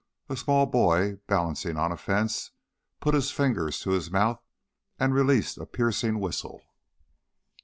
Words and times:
A 0.29 0.35
small 0.35 0.65
boy, 0.65 1.19
balancing 1.27 1.77
on 1.77 1.91
a 1.91 1.95
fence, 1.95 2.49
put 3.01 3.13
his 3.13 3.29
fingers 3.29 3.79
to 3.81 3.91
his 3.91 4.09
mouth 4.09 4.41
and 4.99 5.13
released 5.13 5.59
a 5.59 5.67
piercing 5.67 6.19
whistle. 6.19 6.63